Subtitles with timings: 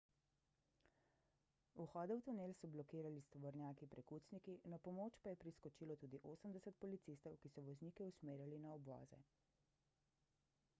[1.89, 6.81] vhode v tunel so blokirali s tovornjaki prekucniki na pomoč pa je priskočilo tudi 80
[6.87, 9.23] policistov ki so voznike usmerjali na obvoze